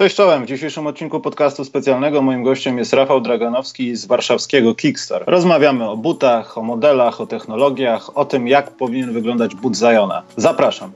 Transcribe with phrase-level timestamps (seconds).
[0.00, 0.44] Cześć czołem.
[0.44, 5.24] W dzisiejszym odcinku podcastu specjalnego moim gościem jest Rafał Draganowski z warszawskiego Kickstar.
[5.26, 10.22] Rozmawiamy o butach, o modelach, o technologiach, o tym jak powinien wyglądać but Zajona.
[10.36, 10.92] Zapraszam.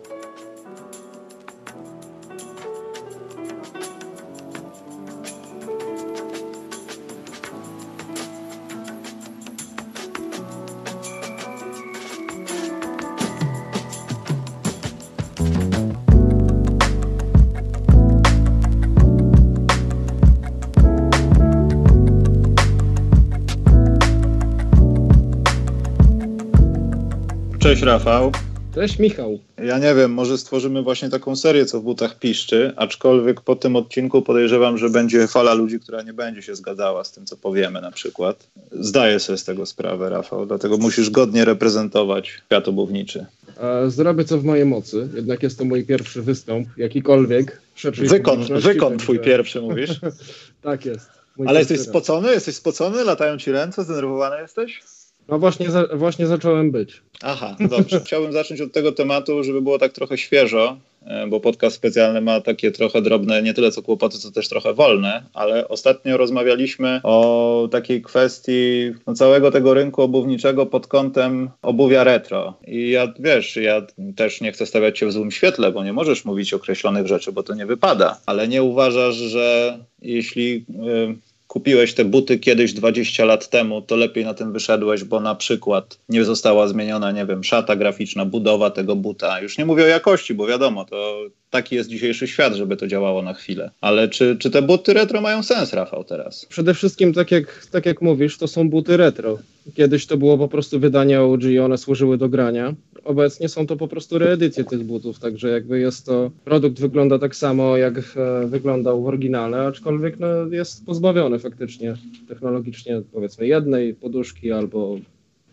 [27.84, 28.32] Rafał.
[28.74, 29.38] Cześć Michał.
[29.64, 33.76] Ja nie wiem, może stworzymy właśnie taką serię, co w butach piszczy, aczkolwiek po tym
[33.76, 37.80] odcinku podejrzewam, że będzie fala ludzi, która nie będzie się zgadzała z tym, co powiemy
[37.80, 38.46] na przykład.
[38.72, 43.26] Zdaję sobie z tego sprawę, Rafał, dlatego musisz godnie reprezentować świat obuwniczy.
[43.86, 47.60] Zrobię co w mojej mocy, jednak jest to mój pierwszy występ, jakikolwiek.
[47.98, 50.00] Wykon, wykon twój pierwszy, mówisz?
[50.62, 51.10] tak jest.
[51.46, 52.32] Ale jesteś spocony?
[52.32, 53.04] Jesteś spocony?
[53.04, 53.84] Latają ci ręce?
[53.84, 54.82] Zdenerwowany jesteś?
[55.28, 57.02] No właśnie, za, właśnie zacząłem być.
[57.22, 58.00] Aha, dobrze.
[58.00, 62.40] Chciałbym zacząć od tego tematu, żeby było tak trochę świeżo, e, bo podcast specjalny ma
[62.40, 67.68] takie trochę drobne, nie tyle co kłopoty, co też trochę wolne, ale ostatnio rozmawialiśmy o
[67.70, 72.54] takiej kwestii no, całego tego rynku obuwniczego pod kątem obuwia retro.
[72.66, 73.82] I ja, wiesz, ja
[74.16, 77.42] też nie chcę stawiać się w złym świetle, bo nie możesz mówić określonych rzeczy, bo
[77.42, 80.64] to nie wypada, ale nie uważasz, że jeśli...
[81.46, 85.98] Kupiłeś te buty kiedyś 20 lat temu, to lepiej na tym wyszedłeś, bo na przykład
[86.08, 89.40] nie została zmieniona, nie wiem, szata graficzna, budowa tego buta.
[89.40, 91.20] Już nie mówię o jakości, bo wiadomo, to
[91.54, 93.70] taki jest dzisiejszy świat, żeby to działało na chwilę.
[93.80, 96.46] Ale czy, czy te buty retro mają sens, Rafał, teraz?
[96.46, 99.38] Przede wszystkim, tak jak, tak jak mówisz, to są buty retro.
[99.74, 102.74] Kiedyś to było po prostu wydanie OG, one służyły do grania.
[103.04, 107.36] Obecnie są to po prostu reedycje tych butów, także jakby jest to, produkt wygląda tak
[107.36, 111.94] samo, jak e, wyglądał w oryginale, aczkolwiek no, jest pozbawiony faktycznie
[112.28, 114.98] technologicznie, powiedzmy, jednej poduszki albo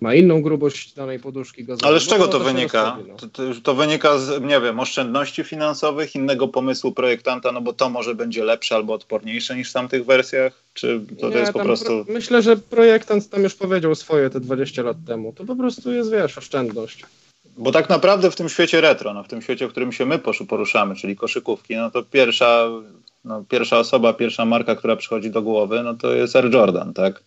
[0.02, 1.90] ma inną grubość danej poduszki gazowej.
[1.90, 2.98] Ale z czego to, to wynika?
[3.08, 3.16] No.
[3.16, 7.90] To, to, to, wynika z, nie wiem, oszczędności finansowych, innego pomysłu projektanta, no bo to
[7.90, 10.64] może będzie lepsze albo odporniejsze niż w tamtych wersjach?
[10.74, 12.06] Czy to, nie, to jest po prostu...
[12.06, 15.34] Pro, myślę, że projektant tam już powiedział swoje te 20 lat temu.
[15.34, 17.06] To po prostu jest, wiesz, oszczędność.
[17.58, 20.20] Bo tak naprawdę w tym świecie retro, no, w tym świecie, w którym się my
[20.50, 22.70] poruszamy, czyli koszykówki, no to pierwsza,
[23.26, 27.24] no, pierwsza osoba, pierwsza marka, która przychodzi do głowy, no to jest Air Jordan, tak?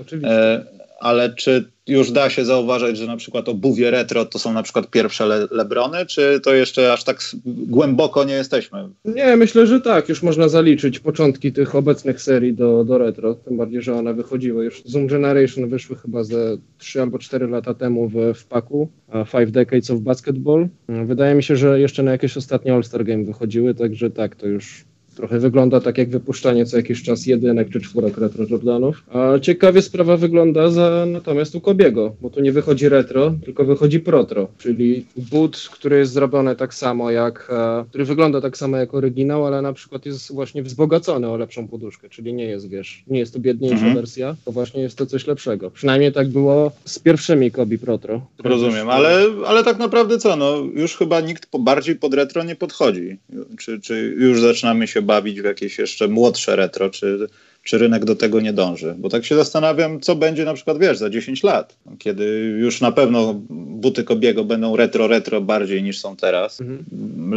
[0.00, 0.30] Oczywiście.
[0.30, 0.64] E,
[1.00, 4.90] ale czy już da się zauważyć, że na przykład obuwie retro to są na przykład
[4.90, 8.88] pierwsze Le Lebrony, czy to jeszcze aż tak głęboko nie jesteśmy?
[9.04, 10.08] Nie, myślę, że tak.
[10.08, 14.64] Już można zaliczyć początki tych obecnych serii do, do retro, tym bardziej, że one wychodziły
[14.64, 14.82] już.
[14.84, 19.50] Zoom Generation wyszły chyba ze 3 albo 4 lata temu w, w paku, a Five
[19.50, 20.68] Decades of Basketball.
[20.88, 24.84] Wydaje mi się, że jeszcze na jakieś ostatnie All-Star Game wychodziły, także tak, to już
[25.22, 29.04] Trochę wygląda tak jak wypuszczanie co jakiś czas jedynek czy czwórek retro Jordanów.
[29.12, 34.00] A ciekawie sprawa wygląda za natomiast u Kobiego, bo tu nie wychodzi retro, tylko wychodzi
[34.00, 38.94] protro, czyli but, który jest zrobiony tak samo jak, e, który wygląda tak samo jak
[38.94, 43.18] oryginał, ale na przykład jest właśnie wzbogacony o lepszą poduszkę, czyli nie jest, wiesz, nie
[43.18, 43.94] jest to biedniejsza mhm.
[43.94, 45.70] wersja, to właśnie jest to coś lepszego.
[45.70, 48.26] Przynajmniej tak było z pierwszymi Kobi Protro.
[48.44, 53.16] Rozumiem, ale, ale tak naprawdę co, no już chyba nikt bardziej pod retro nie podchodzi.
[53.58, 57.28] Czy, czy już zaczynamy się bawić w jakieś jeszcze młodsze retro, czy
[57.62, 58.94] czy rynek do tego nie dąży.
[58.98, 62.24] Bo tak się zastanawiam, co będzie na przykład, wiesz, za 10 lat, kiedy
[62.60, 66.60] już na pewno buty Kobiego będą retro-retro bardziej niż są teraz.
[66.60, 66.84] Mhm.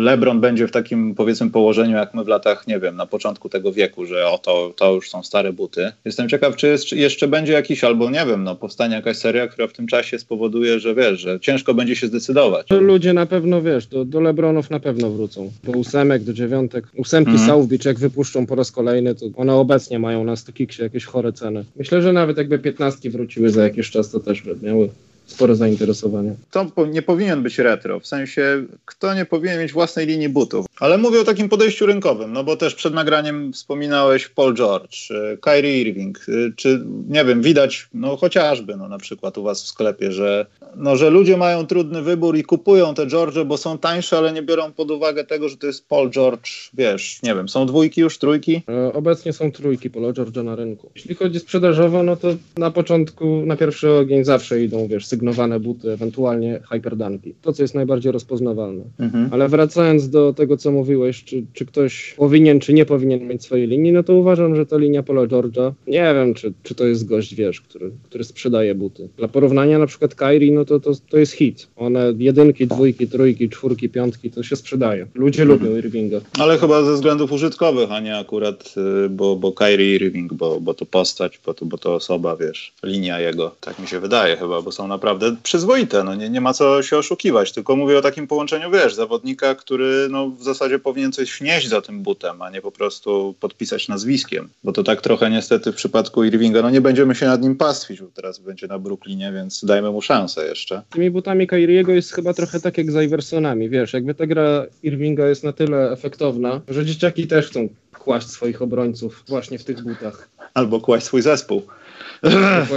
[0.04, 3.74] LeBron będzie w takim, powiedzmy, położeniu, jak my w latach, nie wiem, na początku tego
[3.74, 5.92] wieku, że oto to już są stare buty.
[6.06, 9.48] Jestem ciekaw, czy, jest, czy jeszcze będzie jakiś, albo nie wiem, no, powstanie jakaś seria,
[9.48, 12.68] która w tym czasie spowoduje, że wiesz, że ciężko będzie się zdecydować.
[12.70, 15.52] Ludzie na pewno, wiesz, do, do LeBronów na pewno wrócą.
[15.64, 16.86] Do ósemek, do dziewiątek.
[16.98, 17.50] Ósemki mhm.
[17.50, 21.06] South Beach, jak wypuszczą po raz kolejny, to one obecnie mają mają na StockXie jakieś
[21.06, 21.66] chore ceny.
[21.76, 24.90] Myślę, że nawet jakby 15 wróciły za jakiś czas, to też by miały
[25.26, 26.36] spore zainteresowanie.
[26.52, 30.66] To nie powinien być retro, w sensie kto nie powinien mieć własnej linii butów.
[30.80, 35.10] Ale mówię o takim podejściu rynkowym, no bo też przed nagraniem wspominałeś Paul George,
[35.42, 39.68] Kyrie Irving, y, czy nie wiem, widać, no chociażby no, na przykład u was w
[39.68, 40.46] sklepie, że,
[40.76, 44.42] no, że ludzie mają trudny wybór i kupują te George, bo są tańsze, ale nie
[44.42, 48.18] biorą pod uwagę tego, że to jest Paul George, wiesz, nie wiem, są dwójki już,
[48.18, 48.62] trójki?
[48.70, 50.92] E, obecnie są trójki Paul George'a na rynku.
[50.96, 52.28] Jeśli chodzi sprzedażowo, no to
[52.58, 57.34] na początku, na pierwszy ogień zawsze idą, wiesz, sygnowane buty, ewentualnie hyperdanki.
[57.42, 58.84] To, co jest najbardziej rozpoznawalne.
[59.00, 59.30] Mhm.
[59.32, 63.68] Ale wracając do tego, co mówiłeś, czy, czy ktoś powinien, czy nie powinien mieć swojej
[63.68, 67.06] linii, no to uważam, że ta linia Paula George'a, nie wiem, czy, czy to jest
[67.06, 69.10] gość, wiesz, który, który sprzedaje buty.
[69.18, 71.68] Dla porównania na przykład Kyrie, no to, to, to jest hit.
[71.76, 75.08] One jedynki, dwójki, trójki, czwórki, piątki, to się sprzedaje.
[75.14, 75.60] Ludzie mhm.
[75.60, 76.18] lubią Irvinga.
[76.40, 78.76] Ale chyba ze względów użytkowych, a nie akurat,
[79.06, 82.74] y, bo, bo Kyrie Irving, bo, bo to postać, bo to, bo to osoba, wiesz,
[82.84, 83.56] linia jego.
[83.60, 85.05] Tak mi się wydaje chyba, bo są naprawdę
[85.44, 86.04] przyzwoite.
[86.04, 90.08] No nie, nie ma co się oszukiwać, tylko mówię o takim połączeniu, wiesz, zawodnika, który
[90.10, 94.50] no, w zasadzie powinien coś wnieść za tym butem, a nie po prostu podpisać nazwiskiem.
[94.64, 98.02] Bo to tak trochę niestety w przypadku Irvinga, no nie będziemy się nad nim pastwić,
[98.02, 100.82] bo teraz będzie na Brooklynie, więc dajmy mu szansę jeszcze.
[100.90, 105.28] Tymi butami Kyriego jest chyba trochę tak jak z Iversonami, wiesz, jakby ta gra Irvinga
[105.28, 107.70] jest na tyle efektowna, że dzieciaki też chcą
[108.00, 110.30] kłaść swoich obrońców właśnie w tych butach.
[110.54, 111.62] Albo kłaść swój zespół.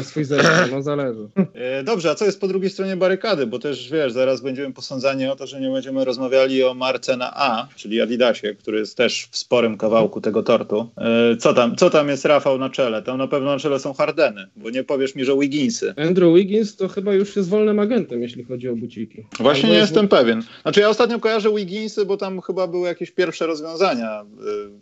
[0.02, 1.28] Swój zespół, no zależy.
[1.54, 3.46] E, dobrze, a co jest po drugiej stronie barykady?
[3.46, 7.32] Bo też wiesz, zaraz będziemy posądzani o to, że nie będziemy rozmawiali o marce na
[7.34, 10.88] A, czyli Adidasie, który jest też w sporym kawałku tego tortu.
[10.96, 13.02] E, co tam, co tam jest Rafał na czele?
[13.02, 15.94] Tam na pewno na czele są Hardeny, bo nie powiesz mi, że Wigginsy.
[15.96, 19.26] Andrew Wiggins to chyba już jest wolnym agentem, jeśli chodzi o buciki.
[19.40, 19.90] Właśnie Albo nie jest...
[19.90, 20.42] jestem pewien.
[20.62, 24.24] Znaczy ja ostatnio kojarzę Wigginsy, bo tam chyba były jakieś pierwsze rozwiązania, e,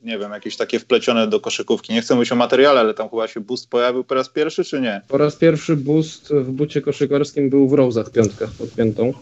[0.03, 1.93] nie wiem, jakieś takie wplecione do koszykówki.
[1.93, 4.81] Nie chcę mówić o materiale, ale tam chyba się boost pojawił po raz pierwszy, czy
[4.81, 5.01] nie?
[5.09, 9.13] Po raz pierwszy boost w bucie koszykarskim był w Rose'ach piątkach pod piętą.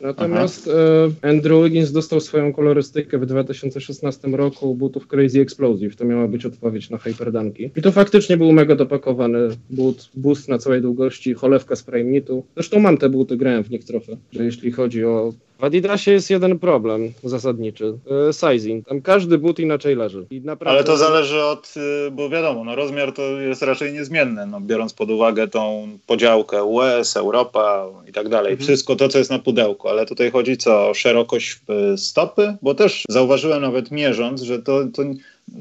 [0.00, 5.96] Natomiast e, Andrew Wiggins dostał swoją kolorystykę w 2016 roku butów Crazy Explosive.
[5.96, 7.70] To miała być odpowiedź na Hyperdanki.
[7.76, 9.38] I to faktycznie był mega dopakowany
[9.70, 12.20] but, boost na całej długości, cholewka z prime
[12.54, 16.30] Zresztą mam te buty, grałem w nich trochę, że jeśli chodzi o w Adidasie jest
[16.30, 17.98] jeden problem zasadniczy.
[18.28, 18.88] E, sizing.
[18.88, 20.26] Tam każdy but inaczej leży.
[20.30, 20.78] Naprawdę...
[20.78, 21.74] Ale to zależy od,
[22.06, 26.64] y, bo wiadomo, no rozmiar to jest raczej niezmienny, no, biorąc pod uwagę tą podziałkę
[26.64, 28.52] US, Europa i tak dalej.
[28.52, 28.66] Mhm.
[28.66, 29.88] Wszystko to, co jest na pudełku.
[29.88, 30.88] Ale tutaj chodzi co?
[30.88, 31.60] O szerokość
[31.94, 32.56] y, stopy?
[32.62, 35.02] Bo też zauważyłem nawet mierząc, że to, to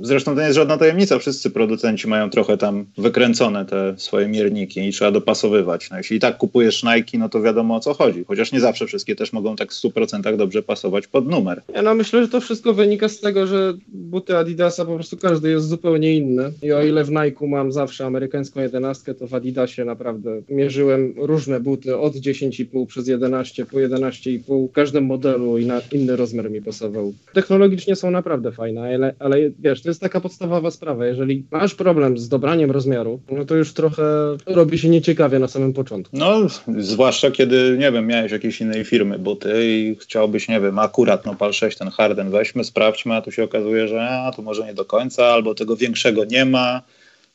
[0.01, 4.87] Zresztą to nie jest żadna tajemnica, wszyscy producenci mają trochę tam wykręcone te swoje mierniki
[4.87, 5.89] i trzeba dopasowywać.
[5.89, 8.87] No, jeśli i tak kupujesz Nike, no to wiadomo o co chodzi, chociaż nie zawsze
[8.87, 11.61] wszystkie też mogą tak w 100% dobrze pasować pod numer.
[11.75, 15.49] Ja no myślę, że to wszystko wynika z tego, że buty Adidasa po prostu każdy
[15.49, 19.85] jest zupełnie inny i o ile w Nike mam zawsze amerykańską jedenastkę, to w Adidasie
[19.85, 25.81] naprawdę mierzyłem różne buty od 10,5 przez 11 po 11,5, w każdym modelu i na
[25.91, 27.13] inny rozmiar mi pasował.
[27.33, 31.05] Technologicznie są naprawdę fajne, ale, ale wiesz, to jest taka podstawowa sprawa.
[31.05, 34.03] Jeżeli masz problem z dobraniem rozmiaru, no to już trochę
[34.45, 36.17] robi się nieciekawie na samym początku.
[36.17, 36.39] No,
[36.77, 41.35] zwłaszcza kiedy, nie wiem, miałeś jakiejś innej firmy buty i chciałbyś, nie wiem, akurat no
[41.35, 44.73] PAL 6 ten Harden weźmy, sprawdźmy, a tu się okazuje, że a, tu może nie
[44.73, 46.81] do końca, albo tego większego nie ma.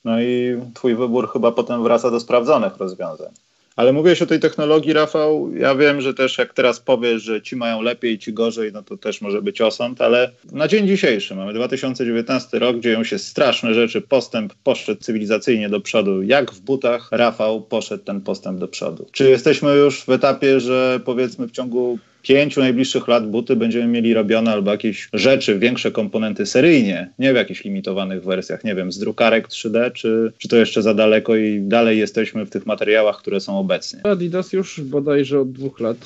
[0.05, 3.33] No i twój wybór chyba potem wraca do sprawdzonych rozwiązań.
[3.77, 5.51] Ale mówiłeś o tej technologii, Rafał.
[5.55, 8.97] Ja wiem, że też jak teraz powiesz, że ci mają lepiej, ci gorzej, no to
[8.97, 14.01] też może być osąd, ale na dzień dzisiejszy mamy 2019 rok, dzieją się straszne rzeczy.
[14.01, 16.23] Postęp poszedł cywilizacyjnie do przodu.
[16.23, 19.07] Jak w butach, Rafał, poszedł ten postęp do przodu?
[19.13, 24.15] Czy jesteśmy już w etapie, że powiedzmy w ciągu pięciu najbliższych lat buty będziemy mieli
[24.15, 28.99] robione albo jakieś rzeczy, większe komponenty seryjnie, nie w jakichś limitowanych wersjach, nie wiem, z
[28.99, 33.41] drukarek 3D, czy, czy to jeszcze za daleko i dalej jesteśmy w tych materiałach, które
[33.41, 34.01] są obecnie.
[34.07, 35.97] Adidas już bodajże od dwóch lat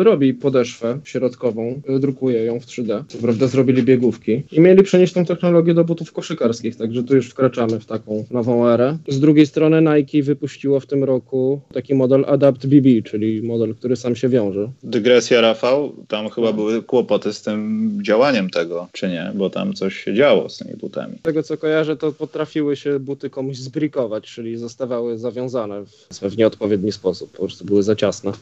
[0.00, 3.04] y, robi podeszwę środkową, y, drukuje ją w 3D.
[3.08, 7.28] Co prawda zrobili biegówki i mieli przenieść tą technologię do butów koszykarskich, także tu już
[7.28, 8.98] wkraczamy w taką nową erę.
[9.08, 13.96] Z drugiej strony Nike wypuściło w tym roku taki model Adapt BB, czyli model, który
[13.96, 14.68] sam się wiąże.
[14.82, 16.52] Dygresja Rafał, tam chyba no.
[16.52, 19.32] były kłopoty z tym działaniem tego, czy nie?
[19.34, 21.18] Bo tam coś się działo z tymi butami.
[21.18, 26.36] Z tego co kojarzę, to potrafiły się buty komuś zbrikować, czyli zostawały zawiązane w, w
[26.36, 28.32] nieodpowiedni sposób, po prostu były za ciasne.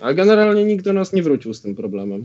[0.00, 2.24] A generalnie nikt do nas nie wrócił z tym problemem.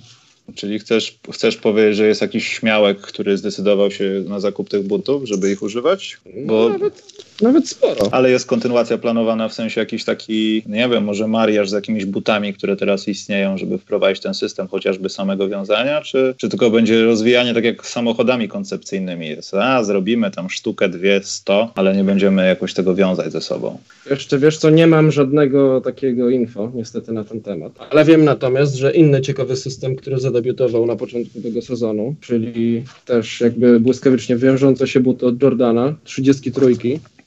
[0.55, 5.23] Czyli chcesz, chcesz powiedzieć, że jest jakiś śmiałek, który zdecydował się na zakup tych butów,
[5.25, 6.17] żeby ich używać?
[6.25, 6.69] No, Bo...
[6.69, 7.03] Nawet,
[7.41, 8.09] nawet sporo.
[8.11, 12.53] Ale jest kontynuacja planowana w sensie jakiś taki, nie wiem, może mariaż z jakimiś butami,
[12.53, 17.53] które teraz istnieją, żeby wprowadzić ten system chociażby samego wiązania, czy, czy tylko będzie rozwijanie
[17.53, 19.53] tak jak samochodami koncepcyjnymi jest?
[19.53, 23.77] A, zrobimy tam sztukę, dwie, sto, ale nie będziemy jakoś tego wiązać ze sobą.
[24.09, 27.71] Jeszcze wiesz co, nie mam żadnego takiego info niestety na ten temat.
[27.89, 33.41] Ale wiem natomiast, że inny ciekawy system, który zadebiutował na początku tego sezonu, czyli też
[33.41, 36.65] jakby błyskawicznie wiążące się buty od Jordana, 33.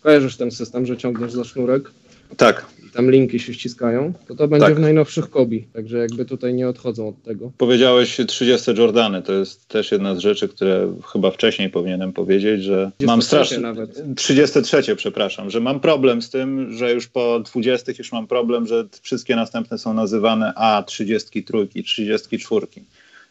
[0.02, 1.90] Kojarzysz ten system, że ciągniesz za sznurek
[2.36, 2.66] Tak.
[2.92, 4.76] Tam linki się ściskają, to to będzie Tak.
[4.76, 7.52] w najnowszych Kobi, także jakby tutaj nie odchodzą od tego.
[7.58, 12.90] Powiedziałeś 30 Jordany, to jest też jedna z rzeczy, które chyba wcześniej powinienem powiedzieć, że
[13.06, 13.58] mam 33 strasznie...
[13.58, 14.16] nawet.
[14.16, 18.88] 33, przepraszam, że mam problem z tym, że już po 20 już mam problem, że
[19.02, 22.66] wszystkie następne są nazywane A, 33, 34.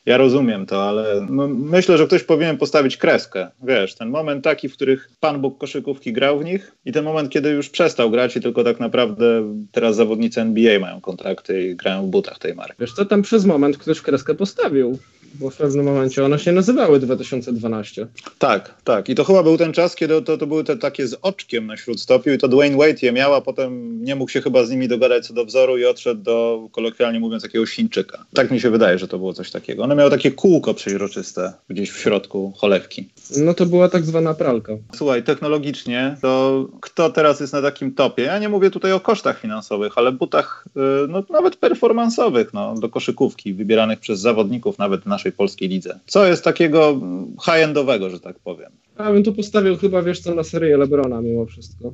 [0.07, 3.47] Ja rozumiem to, ale no, myślę, że ktoś powinien postawić kreskę.
[3.63, 7.29] Wiesz, ten moment taki, w których Pan Bóg koszykówki grał w nich i ten moment,
[7.29, 12.05] kiedy już przestał grać i tylko tak naprawdę teraz zawodnicy NBA mają kontrakty i grają
[12.05, 12.75] w butach tej marki.
[12.79, 14.97] Wiesz co, tam przez moment ktoś kreskę postawił,
[15.33, 18.07] bo w pewnym momencie one się nazywały 2012.
[18.39, 19.09] Tak, tak.
[19.09, 21.77] I to chyba był ten czas, kiedy to, to były te takie z oczkiem na
[21.77, 24.87] śródstopiu i to Dwayne Wade je miał, a potem nie mógł się chyba z nimi
[24.87, 28.25] dogadać co do wzoru i odszedł do, kolokwialnie mówiąc, jakiegoś Chińczyka.
[28.33, 29.83] Tak mi się wydaje, że to było coś takiego.
[29.83, 33.09] One miały takie kółko przeźroczyste gdzieś w środku cholewki.
[33.37, 34.73] No to była tak zwana pralka.
[34.95, 38.23] Słuchaj, technologicznie to kto teraz jest na takim topie?
[38.23, 42.89] Ja nie mówię tutaj o kosztach finansowych, ale butach y, no, nawet performansowych no, do
[42.89, 45.99] koszykówki, wybieranych przez zawodników nawet w naszej polskiej lidze.
[46.05, 47.01] Co jest takiego
[47.45, 48.71] high-endowego, że tak powiem?
[48.99, 51.93] Ja bym tu postawił chyba, wiesz co, na serię Lebrona mimo wszystko.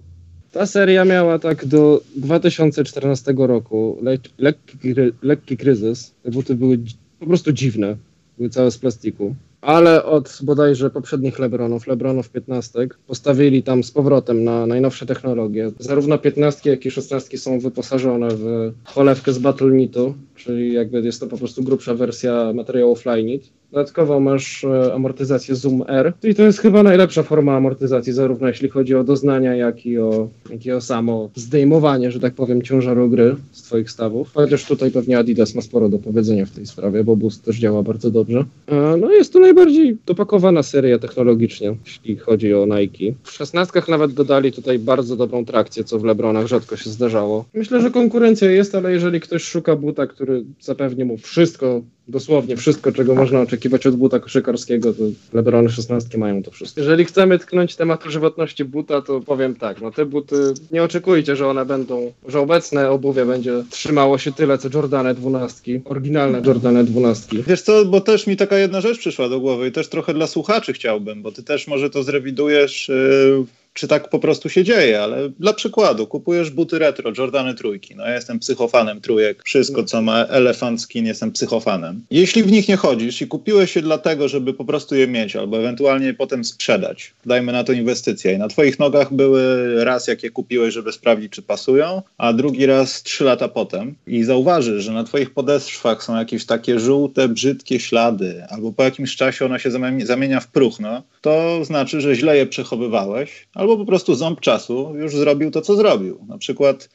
[0.51, 4.77] Ta seria miała tak do 2014 roku le lekki,
[5.21, 6.13] lekki kryzys.
[6.23, 6.79] Te buty były
[7.19, 7.97] po prostu dziwne.
[8.37, 9.35] Były całe z plastiku.
[9.63, 15.71] Ale od bodajże poprzednich Lebronów, Lebronów 15, postawili tam z powrotem na najnowsze technologie.
[15.79, 21.27] Zarówno 15, jak i 16 są wyposażone w cholewkę z Battle.nitu, czyli jakby jest to
[21.27, 23.49] po prostu grubsza wersja materiału Flyknit.
[23.73, 28.69] Dodatkowo masz e, amortyzację Zoom R, i to jest chyba najlepsza forma amortyzacji, zarówno jeśli
[28.69, 33.09] chodzi o doznania, jak i o, jak i o samo zdejmowanie, że tak powiem, ciężaru
[33.09, 34.31] gry z Twoich stawów.
[34.33, 37.83] Chociaż tutaj pewnie Adidas ma sporo do powiedzenia w tej sprawie, bo Boost też działa
[37.83, 38.45] bardzo dobrze.
[38.67, 43.15] E, No jest to najbardziej dopakowana seria technologicznie, jeśli chodzi o Nike.
[43.23, 47.45] W szesnastkach nawet dodali tutaj bardzo dobrą trakcję, co w Lebronach rzadko się zdarzało.
[47.53, 52.91] Myślę, że konkurencja jest, ale jeżeli ktoś szuka buta, który zapewni mu wszystko, dosłownie wszystko,
[52.91, 56.81] czego można oczekiwać od buta koszykarskiego, to Lebrony 16 mają to wszystko.
[56.81, 60.35] Jeżeli chcemy tknąć tematu żywotności buta, to powiem tak, no te buty,
[60.71, 65.81] nie oczekujcie, że one będą, że obecne obuwie będzie trzymało się tyle, co Jordane 12,
[65.85, 67.43] oryginalne Jordane 12.
[67.47, 70.27] Wiesz co, bo też mi taka jedna rzecz przyszła do głowy i też trochę dla
[70.27, 75.01] słuchaczy chciałbym, bo ty też może to zrewidujesz, yy, czy tak po prostu się dzieje,
[75.01, 80.01] ale dla przykładu, kupujesz buty retro, Jordany trójki, no ja jestem psychofanem trójek, wszystko co
[80.01, 82.05] ma elephant skin, jestem psychofanem.
[82.11, 85.57] Jeśli w nich nie chodzisz i kupiłeś je dlatego, żeby po prostu je mieć, albo
[85.59, 89.43] ewentualnie potem sprzedać, dajmy na to inwestycję i na twoich nogach były
[89.83, 93.95] raz jak je kupiłeś, żeby sprawdzić, czy pasują, a drugi raz trzy lata potem.
[94.07, 99.15] I zauważysz, że na twoich podeszwach są jakieś takie żółte, brzydkie ślady, albo po jakimś
[99.15, 103.85] czasie ona się zamieni- zamienia w próchno, to znaczy, że źle je przechowywałeś, albo po
[103.85, 106.25] prostu ząb czasu już zrobił to, co zrobił.
[106.27, 106.89] Na przykład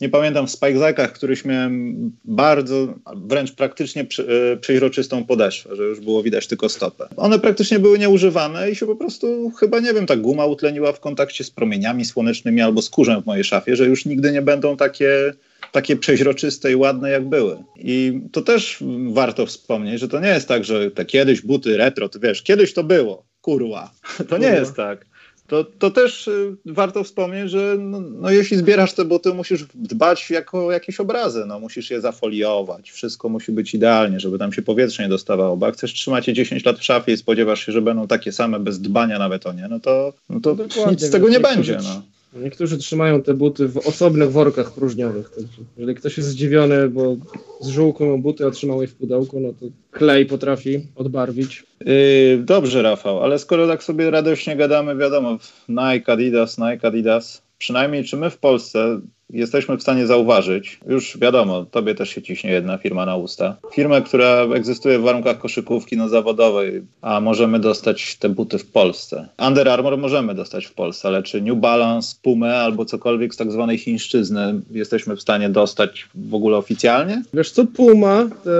[0.00, 6.22] nie pamiętam, w Spike'zakach któryś miałem bardzo, wręcz praktycznie e, przeźroczystą podeszwę, że już było
[6.22, 7.08] widać tylko stopę.
[7.16, 11.00] One praktycznie były nieużywane i się po prostu, chyba nie wiem, ta guma utleniła w
[11.00, 14.76] kontakcie z promieniami słonecznymi albo z kurzem w mojej szafie, że już nigdy nie będą
[14.76, 15.32] takie
[15.72, 17.56] takie przeźroczyste i ładne jak były.
[17.76, 22.08] I to też warto wspomnieć, że to nie jest tak, że te kiedyś buty retro,
[22.08, 23.90] to wiesz, kiedyś to było, kurwa.
[24.28, 25.06] To nie jest tak.
[25.46, 30.30] To, to też y, warto wspomnieć, że no, no, jeśli zbierasz te buty, musisz dbać
[30.30, 35.02] jako jakieś obrazy, no, musisz je zafoliować, wszystko musi być idealnie, żeby tam się powietrze
[35.02, 37.82] nie dostawało, bo jak chcesz trzymać je 10 lat w szafie i spodziewasz się, że
[37.82, 41.10] będą takie same bez dbania nawet o nie, no to, no to Dokładnie, nic z
[41.10, 41.78] tego nie będzie.
[41.82, 42.02] No.
[42.34, 45.30] Niektórzy trzymają te buty w osobnych workach próżniowych.
[45.30, 47.16] Także jeżeli ktoś jest zdziwiony, bo
[47.60, 51.64] z żółką buty otrzymał je w pudełku, no to klej potrafi odbarwić.
[51.80, 55.38] Yy, dobrze, Rafał, ale skoro tak sobie radośnie gadamy, wiadomo,
[55.68, 59.00] Nike, Adidas, Nike, Adidas, przynajmniej czy my w Polsce
[59.34, 64.02] jesteśmy w stanie zauważyć, już wiadomo, tobie też się ciśnie jedna firma na usta, firmę,
[64.02, 69.28] która egzystuje w warunkach koszykówki no, zawodowej, a możemy dostać te buty w Polsce.
[69.48, 73.52] Under Armour możemy dostać w Polsce, ale czy New Balance, Puma albo cokolwiek z tak
[73.52, 77.22] zwanej chińszczyzny jesteśmy w stanie dostać w ogóle oficjalnie?
[77.34, 78.50] Wiesz co, Puma, te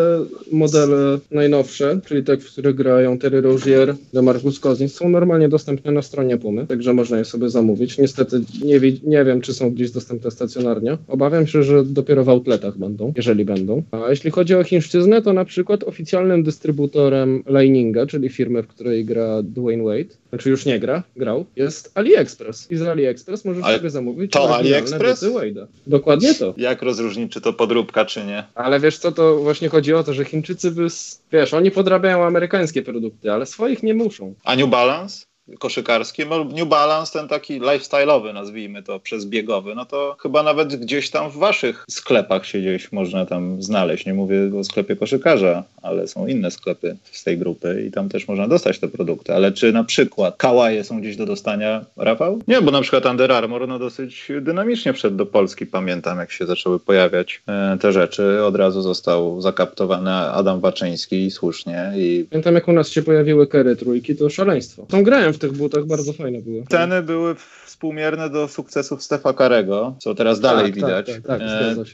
[0.53, 6.03] modele najnowsze, czyli te, w których grają Terry Rozier, DeMarcus Cousins, są normalnie dostępne na
[6.03, 7.99] stronie Pumy, także można je sobie zamówić.
[7.99, 10.64] Niestety nie, nie wiem, czy są gdzieś dostępne stacjonarnie.
[11.09, 13.83] Obawiam się, że dopiero w outletach będą, jeżeli będą.
[13.91, 19.05] A jeśli chodzi o chińszczyznę, to na przykład oficjalnym dystrybutorem Lininga, czyli firmy, w której
[19.05, 22.71] gra Dwayne Wade, znaczy już nie gra, grał, jest AliExpress.
[22.71, 25.25] I z AliExpress możesz Ale sobie zamówić to AliExpress?
[25.25, 25.67] Wade'a.
[25.87, 26.55] Dokładnie to.
[26.57, 28.45] Jak rozróżnić, czy to podróbka, czy nie?
[28.55, 30.87] Ale wiesz co, to właśnie chodzi o to, że Chińczycy by,
[31.33, 34.35] wiesz, oni podrabiają amerykańskie produkty, ale swoich nie muszą.
[34.45, 35.27] A New Balance?
[35.59, 36.29] Koszykarskim.
[36.55, 41.31] New Balance, ten taki lifestyle'owy, nazwijmy to, przez biegowy, no to chyba nawet gdzieś tam
[41.31, 44.07] w waszych sklepach się gdzieś można tam znaleźć.
[44.07, 48.29] Nie mówię o sklepie koszykarza, ale są inne sklepy z tej grupy i tam też
[48.29, 49.35] można dostać te produkty.
[49.35, 52.41] Ale czy na przykład kałaje są gdzieś do dostania, Rafał?
[52.49, 55.67] Nie, bo na przykład Under Armour no dosyć dynamicznie wszedł do Polski.
[55.67, 58.45] Pamiętam, jak się zaczęły pojawiać e, te rzeczy.
[58.45, 63.77] Od razu został zakaptowany Adam Baczyński słusznie i Pamiętam jak u nas się pojawiły kery
[63.77, 64.87] trójki, to szaleństwo.
[64.89, 66.63] Tą grałem w tych butach, bardzo fajne były.
[66.69, 67.37] Ceny były
[67.75, 71.07] współmierne do sukcesów Stefa Karego, co teraz dalej tak, widać.
[71.07, 71.41] Tak, tak, tak,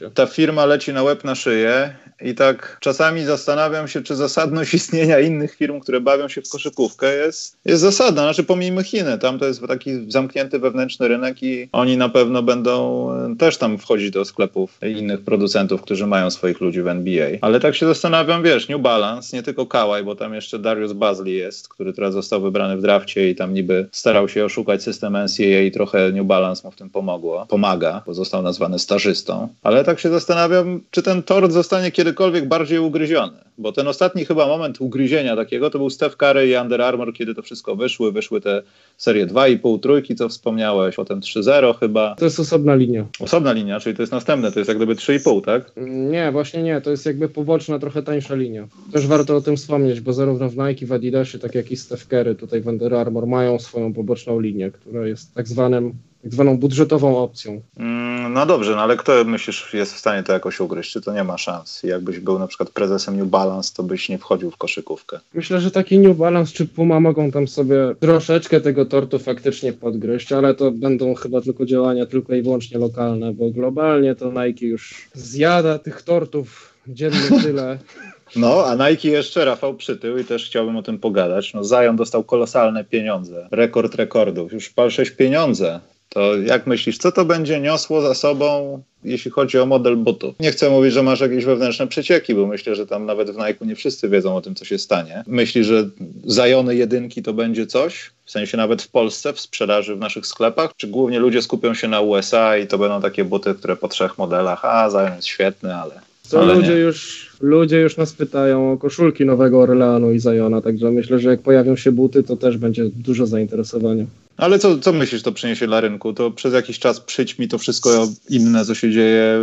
[0.07, 0.11] E.
[0.13, 5.19] Ta firma leci na łeb na szyję i tak czasami zastanawiam się, czy zasadność istnienia
[5.19, 8.21] innych firm, które bawią się w koszykówkę jest, jest zasadna.
[8.21, 13.07] Znaczy pomijmy Chiny, tam to jest taki zamknięty wewnętrzny rynek i oni na pewno będą
[13.11, 17.29] e, też tam wchodzić do sklepów innych producentów, którzy mają swoich ludzi w NBA.
[17.41, 21.35] Ale tak się zastanawiam, wiesz, New Balance, nie tylko Kawhi, bo tam jeszcze Darius Bazley
[21.35, 25.70] jest, który teraz został wybrany w drafcie i tam niby starał się oszukać system NCAA
[25.71, 27.45] i trochę New Balance mu w tym pomogło.
[27.49, 29.47] Pomaga, bo został nazwany stażystą.
[29.63, 33.33] Ale tak się zastanawiam, czy ten tort zostanie kiedykolwiek bardziej ugryziony.
[33.57, 37.35] Bo ten ostatni chyba moment ugryzienia takiego to był Steph Curry i Under Armour, kiedy
[37.35, 38.11] to wszystko wyszły.
[38.11, 38.63] Wyszły te
[38.97, 42.15] serie 2,5, trójki, co wspomniałeś, potem 3-0 chyba.
[42.15, 43.05] To jest osobna linia.
[43.19, 45.71] Osobna linia, czyli to jest następne, to jest jak gdyby 3,5, tak?
[45.87, 48.67] Nie, właśnie nie, to jest jakby poboczna, trochę tańsza linia.
[48.91, 52.07] Też warto o tym wspomnieć, bo zarówno w Nike, w Adidasie, tak jak i Steph
[52.07, 56.57] Curry tutaj w Under Armour mają swoją poboczną linię, która jest tak zwanym tak zwaną
[56.57, 57.61] budżetową opcją.
[57.77, 60.91] Mm, No dobrze, no ale kto myślisz jest w stanie to jakoś ugryźć?
[60.91, 61.83] Czy to nie ma szans?
[61.83, 65.19] Jakbyś był na przykład prezesem New Balance, to byś nie wchodził w koszykówkę.
[65.33, 70.31] Myślę, że taki New Balance czy Puma mogą tam sobie troszeczkę tego tortu faktycznie podgryźć,
[70.31, 75.09] ale to będą chyba tylko działania tylko i wyłącznie lokalne, bo globalnie to Nike już
[75.13, 77.77] zjada tych tortów dziennie tyle.
[78.35, 81.53] No, a Nike jeszcze, Rafał, przytył i też chciałbym o tym pogadać.
[81.53, 85.79] No, Zion dostał kolosalne pieniądze, rekord rekordów, już pal 6 pieniądze.
[86.09, 90.35] To jak myślisz, co to będzie niosło za sobą, jeśli chodzi o model butów?
[90.39, 93.65] Nie chcę mówić, że masz jakieś wewnętrzne przecieki, bo myślę, że tam nawet w Nike
[93.65, 95.23] nie wszyscy wiedzą o tym, co się stanie.
[95.27, 95.89] Myślisz, że
[96.25, 98.11] zajony jedynki to będzie coś?
[98.25, 100.71] W sensie nawet w Polsce, w sprzedaży w naszych sklepach?
[100.77, 104.17] Czy głównie ludzie skupią się na USA i to będą takie buty, które po trzech
[104.17, 106.10] modelach, a Zion jest świetny, ale...
[106.31, 106.79] To ale ludzie nie.
[106.79, 111.41] już, ludzie już nas pytają o koszulki Nowego Orleanu i Zajona, także myślę, że jak
[111.41, 114.05] pojawią się buty, to też będzie dużo zainteresowania.
[114.37, 116.13] Ale co, co myślisz, to przyniesie dla rynku?
[116.13, 119.39] To przez jakiś czas przyć mi to wszystko inne, co się dzieje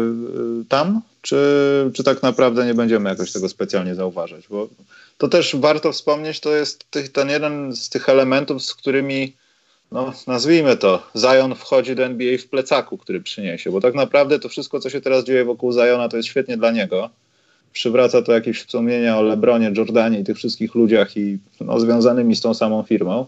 [0.60, 1.00] y, tam?
[1.22, 1.36] Czy,
[1.94, 4.48] czy tak naprawdę nie będziemy jakoś tego specjalnie zauważać?
[4.48, 4.68] Bo
[5.18, 9.32] to też warto wspomnieć, to jest tych, ten jeden z tych elementów, z którymi,
[9.92, 13.70] no nazwijmy to, Zion wchodzi do NBA w plecaku, który przyniesie.
[13.70, 16.70] Bo tak naprawdę to wszystko, co się teraz dzieje wokół Ziona, to jest świetnie dla
[16.70, 17.10] niego.
[17.72, 22.40] Przywraca to jakieś wspomnienia o Lebronie, Jordanie i tych wszystkich ludziach i no, związanymi z
[22.40, 23.26] tą samą firmą.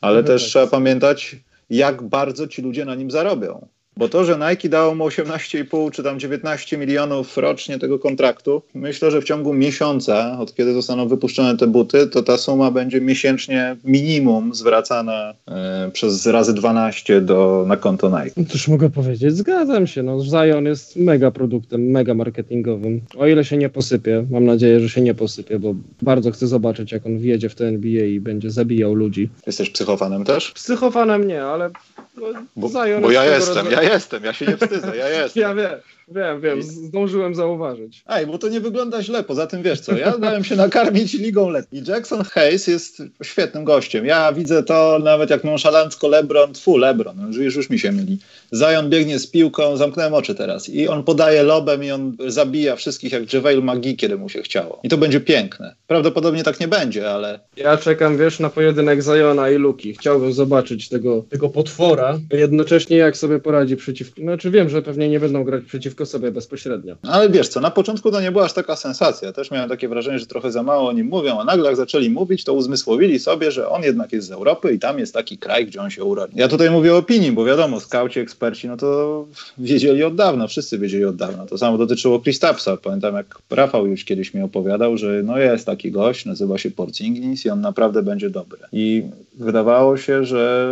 [0.00, 0.48] Ale Mhm, też tak.
[0.50, 1.36] trzeba pamiętać,
[1.70, 3.66] jak bardzo ci ludzie na nim zarobią.
[3.96, 9.10] Bo to, że Nike dało mu 18,5 czy tam 19 milionów rocznie tego kontraktu, myślę,
[9.10, 13.76] że w ciągu miesiąca, od kiedy zostaną wypuszczone te buty, to ta suma będzie miesięcznie
[13.84, 18.32] minimum zwracana e, przez razy 12 do, na konto Nike.
[18.36, 20.02] No Cóż mogę powiedzieć, zgadzam się.
[20.02, 23.00] No, Zion jest mega produktem, mega marketingowym.
[23.16, 26.92] O ile się nie posypie, mam nadzieję, że się nie posypie, bo bardzo chcę zobaczyć,
[26.92, 29.28] jak on wjedzie w te NBA i będzie zabijał ludzi.
[29.46, 30.50] Jesteś psychofanem też?
[30.50, 31.70] Psychofanem nie, ale
[32.16, 32.68] no, Bo,
[33.00, 35.42] bo ja jestem, ja jestem, ja się nie wstydzę, ja jestem.
[35.42, 35.70] Ja wiem,
[36.08, 38.02] wiem, wiem, zdążyłem zauważyć.
[38.06, 39.24] Ej, bo to nie wygląda źle.
[39.24, 41.82] Poza tym wiesz co, ja dałem się nakarmić ligą letni.
[41.88, 44.06] Jackson Hayes jest świetnym gościem.
[44.06, 48.18] Ja widzę to nawet jak nonszalancko LeBron, tfu LeBron, już, już, już mi się myli.
[48.54, 53.12] Zion biegnie z piłką, zamknąłem oczy teraz i on podaje lobem i on zabija wszystkich
[53.12, 54.80] jak JaVale McGee, kiedy mu się chciało.
[54.82, 55.74] I to będzie piękne.
[55.86, 59.94] Prawdopodobnie tak nie będzie, ale Ja czekam, wiesz, na pojedynek Zajona i Luki.
[59.94, 62.18] Chciałbym zobaczyć tego, tego potwora.
[62.32, 64.20] Jednocześnie jak sobie poradzi przeciwko...
[64.20, 65.62] Znaczy wiem, że pewnie nie będą grać
[65.94, 66.96] przeciwko sobie bezpośrednio.
[67.02, 69.32] Ale wiesz co, na początku to nie była aż taka sensacja.
[69.32, 72.10] Też miałem takie wrażenie, że trochę za mało o nim mówią, a nagle jak zaczęli
[72.10, 75.66] mówić, to uzmysłowili sobie, że on jednak jest z Europy i tam jest taki kraj,
[75.66, 76.38] gdzie on się urodził.
[76.38, 79.24] Ja tutaj mówię o opinii, bo wiadomo, skauci, eksperci, no to
[79.58, 81.46] wiedzieli od dawna, wszyscy wiedzieli od dawna.
[81.46, 82.76] To samo dotyczyło Kristapsa.
[82.76, 87.44] Pamiętam, jak Rafał już kiedyś mi opowiadał, że no jest taki gość, nazywa się Porzingis
[87.44, 88.58] i on naprawdę będzie dobry.
[88.72, 89.02] I
[89.34, 90.70] wydawało się, że,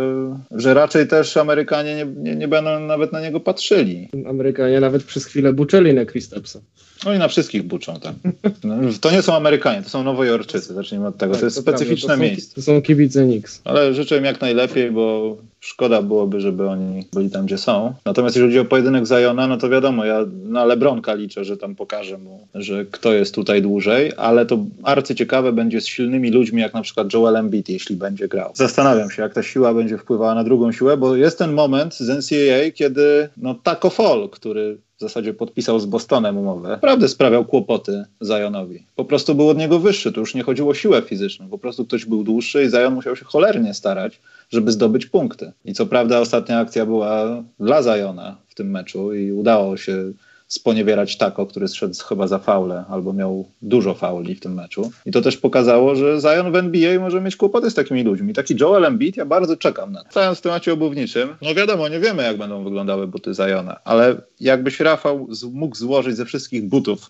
[0.51, 4.09] że raczej też Amerykanie nie, nie, nie będą nawet na niego patrzyli.
[4.29, 6.59] Amerykanie nawet przez chwilę buczeli na Kristapsa.
[7.05, 8.15] No i na wszystkich buczą tam.
[8.63, 11.33] No, to nie są Amerykanie, to są Nowojorczycy, zacznijmy od tego.
[11.33, 12.55] Tak, to jest prawda, specyficzne to są, miejsce.
[12.55, 13.61] To są kibice Knicks.
[13.63, 17.93] Ale życzę im jak najlepiej, bo Szkoda byłoby, żeby oni byli tam, gdzie są.
[18.05, 21.75] Natomiast jeżeli chodzi o pojedynek Zajona, no to wiadomo, ja na Lebronka liczę, że tam
[21.75, 26.73] pokażę mu, że kto jest tutaj dłużej, ale to arcyciekawe będzie z silnymi ludźmi, jak
[26.73, 28.51] na przykład Joel Embiid, jeśli będzie grał.
[28.55, 32.09] Zastanawiam się, jak ta siła będzie wpływała na drugą siłę, bo jest ten moment z
[32.09, 38.85] NCAA, kiedy no Taco Fall, który zasadzie podpisał z Bostonem umowę, naprawdę sprawiał kłopoty Zionowi.
[38.95, 41.85] Po prostu był od niego wyższy, tu już nie chodziło o siłę fizyczną, po prostu
[41.85, 44.19] ktoś był dłuższy i Zion musiał się cholernie starać,
[44.51, 45.51] żeby zdobyć punkty.
[45.65, 50.11] I co prawda ostatnia akcja była dla Ziona w tym meczu i udało się
[50.53, 54.91] sponiewierać Tako, który szedł chyba za faule, albo miał dużo fauli w tym meczu.
[55.05, 58.33] I to też pokazało, że Zion w NBA może mieć kłopoty z takimi ludźmi.
[58.33, 60.11] Taki Joel Embiid, ja bardzo czekam na to.
[60.11, 64.79] Stając w temacie obuwniczym, no wiadomo, nie wiemy jak będą wyglądały buty Ziona, ale jakbyś
[64.79, 67.09] Rafał mógł złożyć ze wszystkich butów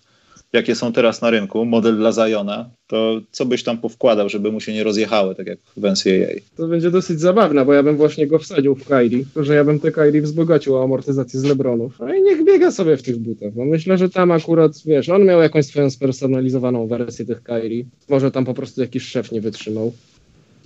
[0.54, 4.60] jakie są teraz na rynku, model dla Zajona, to co byś tam powkładał, żeby mu
[4.60, 6.40] się nie rozjechały, tak jak w NCAA?
[6.56, 9.80] To będzie dosyć zabawne, bo ja bym właśnie go wsadził w Kairi, że ja bym
[9.80, 11.98] te Kairi wzbogacił o amortyzację z Lebronów.
[12.00, 15.24] No i niech biega sobie w tych butach, bo myślę, że tam akurat, wiesz, on
[15.24, 17.86] miał jakąś swoją spersonalizowaną wersję tych Kairi.
[18.08, 19.92] Może tam po prostu jakiś szef nie wytrzymał.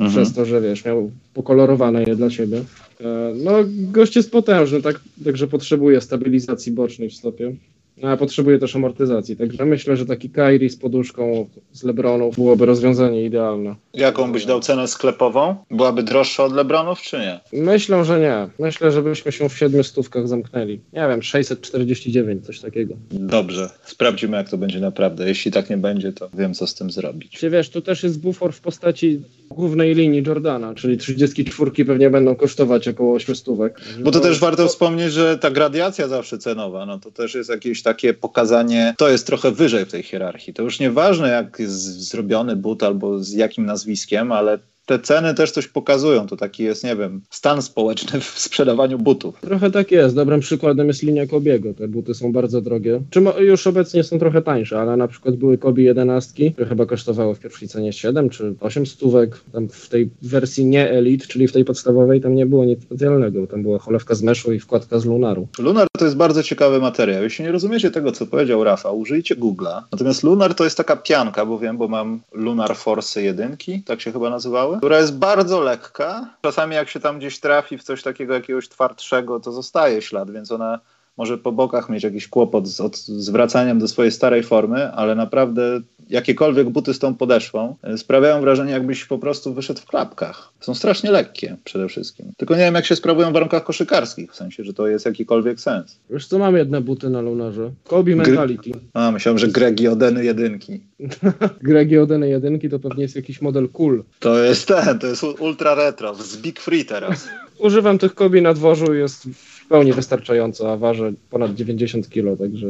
[0.00, 0.10] Mhm.
[0.10, 2.62] Przez to, że wiesz, miał pokolorowane je dla siebie.
[3.00, 7.56] E, no, gość jest potężny, tak, także potrzebuje stabilizacji bocznej w stopie.
[8.02, 12.66] No, a potrzebuje też amortyzacji, także myślę, że taki Kairi z poduszką z Lebronów byłoby
[12.66, 13.74] rozwiązanie idealne.
[13.94, 15.56] Jaką byś dał cenę sklepową?
[15.70, 17.40] Byłaby droższa od Lebronów, czy nie?
[17.52, 18.48] Myślę, że nie.
[18.58, 20.80] Myślę, że byśmy się w siedmiu stówkach zamknęli.
[20.92, 22.94] Nie wiem, 649, coś takiego.
[23.10, 25.28] Dobrze, sprawdzimy jak to będzie naprawdę.
[25.28, 27.32] Jeśli tak nie będzie, to wiem co z tym zrobić.
[27.32, 32.36] Czy wiesz, tu też jest bufor w postaci głównej linii Jordana, czyli 34 pewnie będą
[32.36, 33.80] kosztować około 8 stówek.
[34.00, 37.82] Bo to też warto wspomnieć, że ta gradacja zawsze cenowa, no to też jest jakieś
[37.88, 40.54] takie pokazanie, to jest trochę wyżej w tej hierarchii.
[40.54, 45.50] To już nieważne jak jest zrobiony but albo z jakim nazwiskiem, ale te ceny też
[45.50, 46.26] coś pokazują.
[46.26, 49.40] To taki jest, nie wiem, stan społeczny w sprzedawaniu butów.
[49.40, 50.14] Trochę tak jest.
[50.14, 51.74] Dobrym przykładem jest linia Kobiego.
[51.74, 53.00] Te buty są bardzo drogie.
[53.10, 57.34] Czy już obecnie są trochę tańsze, ale na przykład były Kobi 11, które chyba kosztowały
[57.34, 59.40] w pierwszej cenie 7 czy 8 stówek.
[59.52, 63.46] Tam w tej wersji nie Elite, czyli w tej podstawowej, tam nie było nic specjalnego.
[63.46, 65.48] Tam była cholewka z meszu i wkładka z Lunaru.
[65.58, 67.22] Lunar to jest bardzo ciekawy materiał.
[67.22, 69.82] Jeśli nie rozumiecie tego, co powiedział Rafa, użyjcie Google'a.
[69.92, 74.12] Natomiast Lunar to jest taka pianka, bo wiem, bo mam Lunar Force 1, tak się
[74.12, 76.34] chyba nazywały która jest bardzo lekka.
[76.42, 80.52] Czasami jak się tam gdzieś trafi w coś takiego jakiegoś twardszego, to zostaje ślad, więc
[80.52, 80.80] ona
[81.18, 85.80] może po bokach mieć jakiś kłopot z od, zwracaniem do swojej starej formy, ale naprawdę
[86.10, 90.52] jakiekolwiek buty z tą podeszwą e, sprawiają wrażenie, jakbyś po prostu wyszedł w klapkach.
[90.60, 92.32] Są strasznie lekkie przede wszystkim.
[92.36, 95.60] Tylko nie wiem, jak się sprawują w warunkach koszykarskich, w sensie, że to jest jakikolwiek
[95.60, 95.98] sens.
[96.10, 97.70] Wiesz co, mam jedne buty na lunarze.
[97.84, 98.70] Kobe Mentality.
[98.70, 100.80] Gr A, myślałem, że Gregi Odeny jedynki.
[101.62, 104.04] Gregi Odeny jedynki to pewnie jest jakiś model cool.
[104.18, 107.28] To jest ten, to jest ultra retro, z Big Free teraz.
[107.58, 109.28] Używam tych Kobe na dworzu, jest
[109.68, 112.66] w pełni wystarczająco, a waży ponad 90 kg, także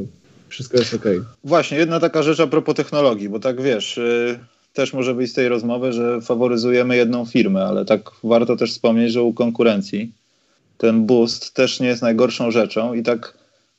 [0.49, 1.05] wszystko jest ok.
[1.45, 4.39] Właśnie, jedna taka rzecz a propos technologii, bo tak wiesz, yy,
[4.73, 9.13] też może być z tej rozmowy, że faworyzujemy jedną firmę, ale tak warto też wspomnieć,
[9.13, 10.13] że u konkurencji
[10.79, 13.35] ten boost też nie jest najgorszą rzeczą i tak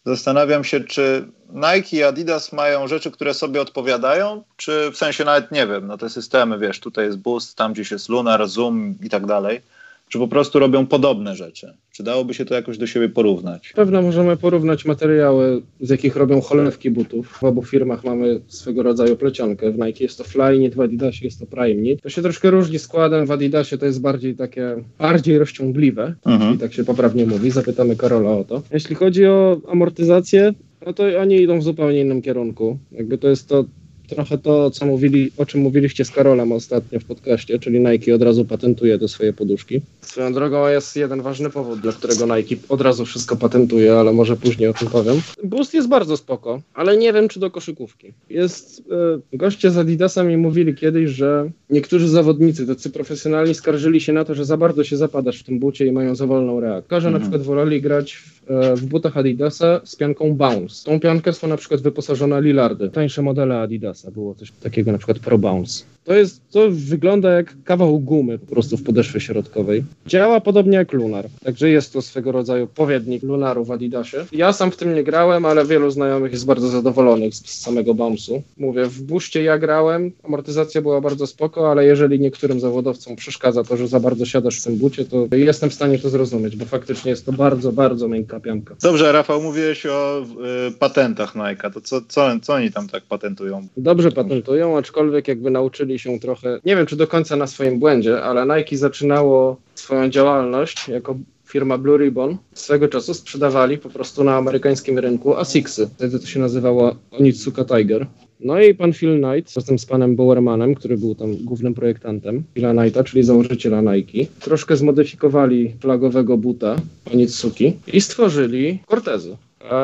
[0.06, 5.52] zastanawiam się, czy Nike i Adidas mają rzeczy, które sobie odpowiadają, czy w sensie nawet
[5.52, 9.10] nie wiem, no te systemy, wiesz, tutaj jest boost, tam gdzieś jest Lunar, Zoom i
[9.10, 9.62] tak dalej
[10.10, 11.74] czy po prostu robią podobne rzeczy?
[11.92, 13.74] Czy dałoby się to jakoś do siebie porównać?
[13.76, 17.28] Pewno możemy porównać materiały, z jakich robią cholewki butów.
[17.28, 19.72] W obu firmach mamy swego rodzaju plecionkę.
[19.72, 22.02] W Nike jest to Flyknit, w Adidasie jest to Primeknit.
[22.02, 23.26] To się troszkę różni składem.
[23.26, 26.58] W Adidasie to jest bardziej takie, bardziej rozciągliwe, mhm.
[26.58, 27.52] tak się poprawnie mówi.
[27.52, 28.62] Zapytamy Karola o to.
[28.74, 30.54] Jeśli chodzi o amortyzację,
[30.86, 32.78] no to oni idą w zupełnie innym kierunku.
[32.92, 33.66] Jakby to jest to
[34.10, 38.22] trochę to, co mówili, o czym mówiliście z Karolem ostatnio w podcaście, czyli Nike od
[38.22, 39.82] razu patentuje te swoje poduszki.
[40.10, 44.36] Swoją drogą jest jeden ważny powód, dla którego Nike od razu wszystko patentuje, ale może
[44.36, 45.22] później o tym powiem.
[45.44, 48.14] Boost jest bardzo spoko, ale nie wiem, czy do koszykówki.
[48.30, 48.84] Jest,
[49.32, 54.26] yy, goście z Adidasa mi mówili kiedyś, że niektórzy zawodnicy, tacy profesjonalni, skarżyli się na
[54.26, 57.02] to, że za bardzo się zapadasz w tym bucie i mają za wolną reakcję.
[57.02, 57.14] Że mhm.
[57.14, 60.86] na przykład woleli grać w, e, w butach Adidasa z pianką Bounce.
[60.86, 64.12] Tą piankę są na przykład wyposażone Lillardy, tańsze modele Adidasa.
[64.12, 65.84] Było coś takiego na przykład Pro Bounce.
[66.04, 69.84] To jest, to wygląda jak kawał gumy po prostu w podeszwie środkowej.
[70.08, 74.26] Działa podobnie jak Lunar, także jest to swego rodzaju powiednik Lunaru w Adidasie.
[74.32, 77.94] Ja sam w tym nie grałem, ale wielu znajomych jest bardzo zadowolonych z, z samego
[77.94, 78.42] bounce'u.
[78.58, 83.78] Mówię, w buście ja grałem, amortyzacja była bardzo spoko, ale jeżeli niektórym zawodowcom przeszkadza to,
[83.78, 87.12] że za bardzo siadasz w tym bucie, to jestem w stanie to zrozumieć, bo faktycznie
[87.12, 88.76] jest to bardzo, bardzo miękka pianka.
[88.82, 90.22] Dobrze, Rafał, mówiłeś o
[90.68, 93.68] y, patentach Nike, to co, co, co oni tam tak patentują?
[93.78, 98.22] Dobrze patentują, aczkolwiek jakby nauczyli się trochę, nie wiem czy do końca na swoim błędzie,
[98.22, 101.16] ale Nike zaczynało swoją działalność jako
[101.46, 105.90] firma Blue Ribbon swego czasu sprzedawali po prostu na amerykańskim rynku Asicsy.
[105.96, 108.08] Wtedy to się nazywało Onitsuka Tiger.
[108.40, 112.74] No i pan Phil Knight razem z panem Bowermanem, który był tam głównym projektantem Phila
[112.74, 116.76] Knighta, czyli założyciela Nike, troszkę zmodyfikowali flagowego buta
[117.14, 119.38] Onitsuki i stworzyli Cortezę.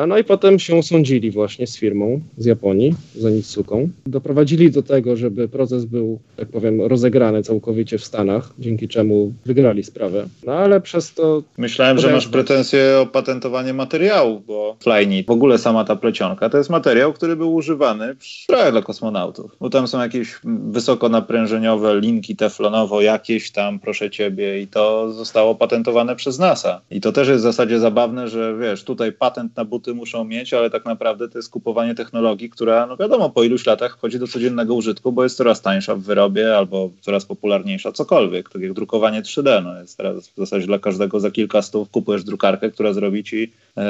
[0.08, 3.88] No i potem się sądzili właśnie z firmą z Japonii, z Onitsuką.
[4.06, 9.82] Doprowadzili do tego, żeby proces był, tak powiem, rozegrany całkowicie w Stanach, dzięki czemu wygrali
[9.82, 10.26] sprawę.
[10.46, 11.42] No ale przez to...
[11.58, 16.58] Myślałem, że masz pretensje o patentowanie materiału, bo Flyknit, w ogóle sama ta plecionka, to
[16.58, 19.56] jest materiał, który był używany przy dla kosmonautów.
[19.60, 25.54] Bo tam są jakieś wysoko naprężeniowe linki teflonowo, jakieś tam, proszę ciebie, i to zostało
[25.54, 26.80] patentowane przez NASA.
[26.90, 30.54] I to też jest w zasadzie zabawne, że wiesz, tutaj patent na buty muszą mieć,
[30.54, 34.26] ale tak naprawdę to jest kupowanie technologii, która, no wiadomo, po iluś latach wchodzi do
[34.26, 39.22] codziennego użytku, bo jest coraz tańsza w wyrobie albo coraz popularniejsza cokolwiek, tak jak drukowanie
[39.22, 39.64] 3D.
[39.64, 43.52] No jest teraz w zasadzie dla każdego za kilka stów kupujesz drukarkę, która zrobi ci
[43.76, 43.84] e,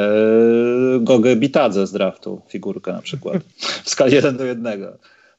[1.00, 3.42] Gogę Bitadze z draftu, figurkę na przykład,
[3.84, 4.86] w skali 1 do 1.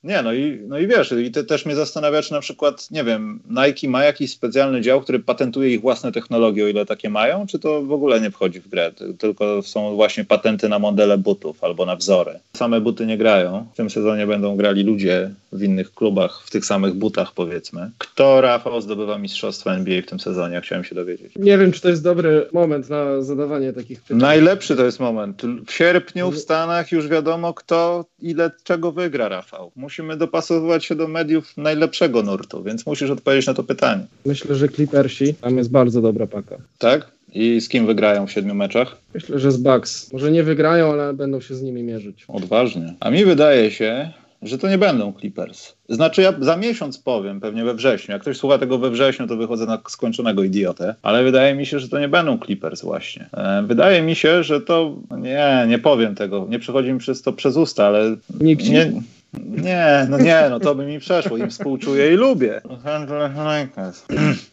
[0.03, 3.03] Nie, no i, no i wiesz, i ty też mnie zastanawia, czy na przykład, nie
[3.03, 7.47] wiem, Nike ma jakiś specjalny dział, który patentuje ich własne technologie, o ile takie mają,
[7.47, 11.63] czy to w ogóle nie wchodzi w grę, tylko są właśnie patenty na modele butów
[11.63, 12.39] albo na wzory.
[12.53, 16.65] Same buty nie grają, w tym sezonie będą grali ludzie w innych klubach, w tych
[16.65, 17.91] samych butach powiedzmy.
[17.97, 20.61] Kto, Rafał, zdobywa mistrzostwo NBA w tym sezonie?
[20.61, 21.31] Chciałem się dowiedzieć.
[21.35, 24.17] Nie wiem, czy to jest dobry moment na zadawanie takich pytań.
[24.17, 25.41] Najlepszy to jest moment.
[25.67, 29.71] W sierpniu w Stanach już wiadomo, kto ile czego wygra, Rafał.
[29.87, 34.05] Musimy dopasowywać się do mediów najlepszego nurtu, więc musisz odpowiedzieć na to pytanie.
[34.25, 36.57] Myślę, że Clippersi, tam jest bardzo dobra paka.
[36.77, 37.11] Tak?
[37.33, 38.97] I z kim wygrają w siedmiu meczach?
[39.13, 40.13] Myślę, że z Bucks.
[40.13, 42.25] Może nie wygrają, ale będą się z nimi mierzyć.
[42.27, 42.93] Odważnie.
[42.99, 45.73] A mi wydaje się, że to nie będą Clippers.
[45.89, 48.11] Znaczy ja za miesiąc powiem, pewnie we wrześniu.
[48.11, 50.95] Jak ktoś słucha tego we wrześniu, to wychodzę na skończonego idiotę.
[51.01, 53.29] Ale wydaje mi się, że to nie będą Clippers właśnie.
[53.33, 54.95] E, wydaje mi się, że to...
[55.17, 56.47] Nie, nie powiem tego.
[56.49, 58.15] Nie przychodzi mi przez to przez usta, ale...
[58.39, 58.91] Nikt nie...
[59.33, 61.37] Nie, no nie, no to by mi przeszło.
[61.37, 62.61] Im współczuję i lubię.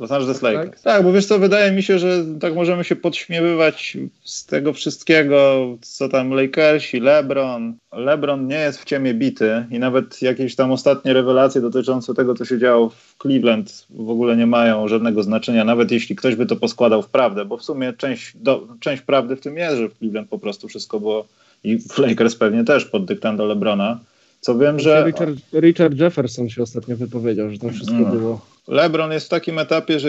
[0.01, 0.71] Los Angeles Lakers.
[0.71, 0.81] Tak?
[0.81, 5.67] tak, bo wiesz co, wydaje mi się, że tak możemy się podśmiewywać z tego wszystkiego,
[5.81, 7.75] co tam Lakersi, LeBron.
[7.93, 12.45] LeBron nie jest w ciemie bity i nawet jakieś tam ostatnie rewelacje dotyczące tego, co
[12.45, 16.57] się działo w Cleveland w ogóle nie mają żadnego znaczenia, nawet jeśli ktoś by to
[16.57, 19.99] poskładał w prawdę, bo w sumie część, do, część prawdy w tym jest, że w
[19.99, 21.27] Cleveland po prostu wszystko było
[21.65, 24.01] i w Lakers pewnie też pod dyktando LeBrona
[24.45, 25.05] co wiem, że.
[25.07, 28.11] Richard, Richard Jefferson się ostatnio wypowiedział, że tam wszystko no.
[28.11, 28.41] było.
[28.69, 30.09] LeBron jest w takim etapie, że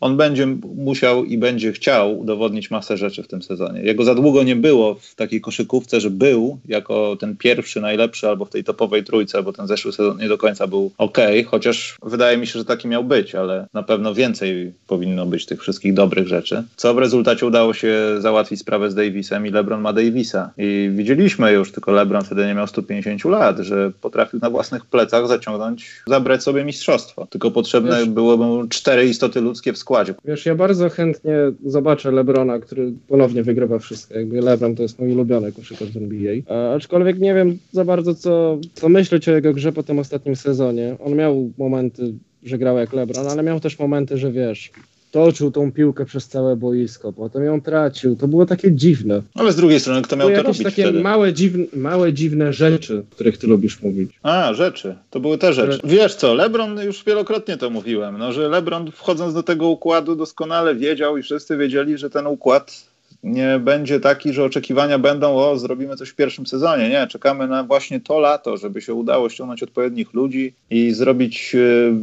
[0.00, 0.46] on będzie
[0.76, 3.82] musiał i będzie chciał udowodnić masę rzeczy w tym sezonie.
[3.82, 8.44] Jego za długo nie było w takiej koszykówce, że był jako ten pierwszy, najlepszy albo
[8.44, 12.38] w tej topowej trójce, bo ten zeszły sezon nie do końca był ok, chociaż wydaje
[12.38, 16.28] mi się, że taki miał być, ale na pewno więcej powinno być tych wszystkich dobrych
[16.28, 16.64] rzeczy.
[16.76, 20.50] Co w rezultacie udało się załatwić sprawę z Davisem i LeBron ma Davisa.
[20.58, 25.28] I widzieliśmy już, tylko LeBron wtedy nie miał 150 lat, że potrafił na własnych plecach
[25.28, 27.26] zaciągnąć, zabrać sobie mistrzostwo.
[27.26, 30.14] Tylko potrzebne Wiesz, byłoby cztery istoty ludzkie w składzie.
[30.24, 31.34] Wiesz, ja bardzo chętnie
[31.66, 34.14] zobaczę Lebrona, który ponownie wygrywa wszystko.
[34.14, 36.32] Jakby Lebron to jest mój ulubiony koszykarz z NBA.
[36.48, 40.36] A, aczkolwiek nie wiem za bardzo, co, co myśleć o jego grze po tym ostatnim
[40.36, 40.96] sezonie.
[41.04, 44.70] On miał momenty, że grał jak Lebron, ale miał też momenty, że wiesz,
[45.10, 48.16] toczył tą piłkę przez całe boisko, potem ją tracił.
[48.16, 49.22] To było takie dziwne.
[49.34, 51.00] Ale z drugiej strony, kto miał to, to robić takie wtedy?
[51.00, 54.10] Małe dziwne, małe, dziwne rzeczy, o których ty lubisz mówić.
[54.22, 54.96] A, rzeczy.
[55.10, 55.80] To były te rzeczy.
[55.84, 60.74] Wiesz co, LeBron, już wielokrotnie to mówiłem, no, że LeBron wchodząc do tego układu doskonale
[60.74, 62.89] wiedział i wszyscy wiedzieli, że ten układ
[63.22, 66.88] nie będzie taki, że oczekiwania będą, o, zrobimy coś w pierwszym sezonie.
[66.88, 71.54] Nie, czekamy na właśnie to lato, żeby się udało ściągnąć odpowiednich ludzi i zrobić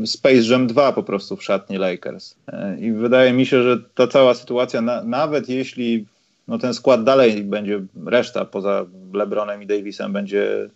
[0.02, 2.36] e, Space Jam 2 po prostu w szatni Lakers.
[2.48, 6.06] E, I wydaje mi się, że ta cała sytuacja, na, nawet jeśli
[6.48, 10.70] no, ten skład dalej będzie, reszta poza LeBronem i Davisem będzie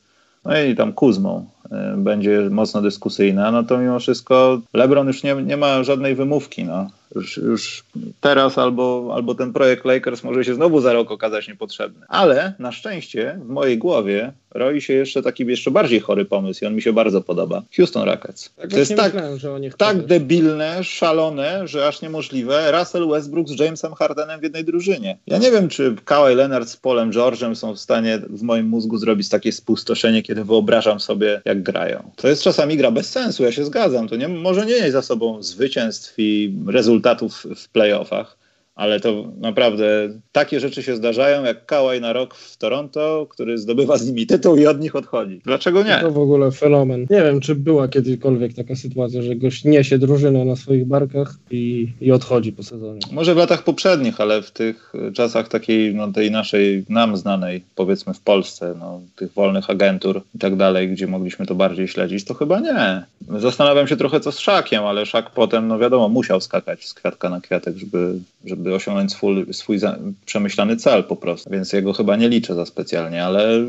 [0.46, 5.36] no i tam Kuzmą e, będzie mocno dyskusyjna, no to mimo wszystko LeBron już nie,
[5.36, 6.64] nie ma żadnej wymówki.
[6.64, 6.90] No.
[7.16, 7.84] Już, już
[8.22, 12.06] teraz albo, albo ten projekt Lakers może się znowu za rok okazać niepotrzebny.
[12.08, 16.68] Ale na szczęście w mojej głowie roi się jeszcze taki jeszcze bardziej chory pomysł i
[16.68, 17.62] on mi się bardzo podoba.
[17.78, 18.50] Houston Rockets.
[18.58, 22.72] Tak to jest tak, myślałem, tak debilne, szalone, że aż niemożliwe.
[22.72, 25.18] Russell Westbrook z Jamesem Hardenem w jednej drużynie.
[25.28, 28.98] Ja nie wiem, czy Kawhi Leonard z Polem George'em są w stanie w moim mózgu
[28.98, 32.12] zrobić takie spustoszenie, kiedy wyobrażam sobie, jak grają.
[32.16, 34.08] To jest czasami gra bez sensu, ja się zgadzam.
[34.08, 38.38] To nie, może nie mieć za sobą zwycięstw i rezultatów w playoffach,
[38.82, 43.98] ale to naprawdę takie rzeczy się zdarzają, jak Kałaj na rok w Toronto, który zdobywa
[43.98, 45.42] z nimi tytuł i od nich odchodzi.
[45.46, 45.98] Dlaczego nie?
[46.02, 47.02] To w ogóle fenomen.
[47.10, 51.88] Nie wiem, czy była kiedykolwiek taka sytuacja, że gość niesie drużynę na swoich barkach i,
[52.02, 53.00] i odchodzi po sezonie.
[53.12, 58.14] Może w latach poprzednich, ale w tych czasach takiej, no, tej naszej, nam znanej, powiedzmy
[58.14, 62.34] w Polsce, no, tych wolnych agentur i tak dalej, gdzie mogliśmy to bardziej śledzić, to
[62.34, 63.04] chyba nie.
[63.40, 67.30] Zastanawiam się trochę co z Szakiem, ale Szak potem, no wiadomo, musiał skakać z kwiatka
[67.30, 68.14] na kwiatek, żeby,
[68.46, 69.80] żeby osiągnąć swój, swój
[70.26, 73.66] przemyślany cel po prostu, więc jego chyba nie liczę za specjalnie, ale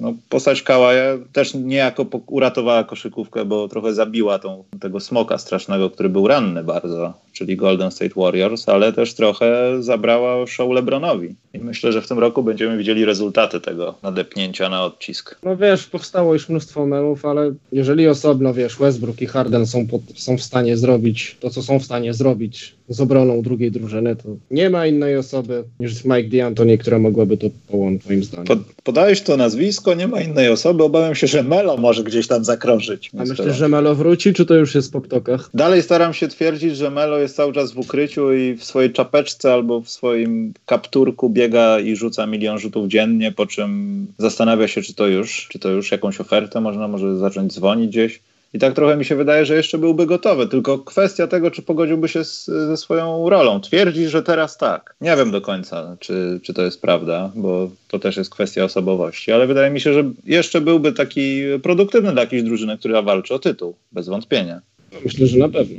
[0.00, 6.08] no, postać Kałaja też niejako uratowała koszykówkę, bo trochę zabiła tą, tego smoka strasznego, który
[6.08, 11.34] był ranny bardzo, czyli Golden State Warriors, ale też trochę zabrała show LeBronowi.
[11.54, 15.38] I myślę, że w tym roku będziemy widzieli rezultaty tego nadepnięcia na odcisk.
[15.42, 20.00] No wiesz, powstało już mnóstwo memów, ale jeżeli osobno, wiesz, Westbrook i Harden są, pod,
[20.14, 24.22] są w stanie zrobić to, co są w stanie zrobić z obroną drugiej drużyny, to
[24.50, 28.46] nie ma innej osoby niż Mike D'Antoni, która mogłaby to połączyć, moim zdaniem.
[28.46, 30.84] Pod, podałeś to nazwisko, nie ma innej osoby.
[30.84, 33.10] Obawiam się, że Melo może gdzieś tam zakrążyć.
[33.18, 35.50] A myślisz, że Melo wróci, czy to już jest po ptokach?
[35.54, 39.52] Dalej staram się twierdzić, że Melo jest cały czas w ukryciu i w swojej czapeczce
[39.52, 44.94] albo w swoim kapturku biega i rzuca milion rzutów dziennie, po czym zastanawia się, czy
[44.94, 48.20] to już, czy to już jakąś ofertę można, może zacząć dzwonić gdzieś.
[48.54, 52.08] I tak trochę mi się wydaje, że jeszcze byłby gotowy, tylko kwestia tego, czy pogodziłby
[52.08, 53.60] się z, ze swoją rolą.
[53.60, 54.94] Twierdzi, że teraz tak.
[55.00, 59.32] Nie wiem do końca, czy, czy to jest prawda, bo to też jest kwestia osobowości,
[59.32, 63.38] ale wydaje mi się, że jeszcze byłby taki produktywny dla jakiejś drużyny, która walczy o
[63.38, 64.60] tytuł, bez wątpienia.
[65.04, 65.76] Myślę, że na pewno.